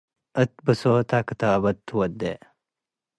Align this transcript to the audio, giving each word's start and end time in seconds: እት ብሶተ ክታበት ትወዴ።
እት 0.41 0.53
ብሶተ 0.65 1.11
ክታበት 1.27 1.77
ትወዴ። 1.87 2.21